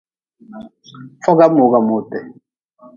[1.23, 2.19] Foga mooga mooti.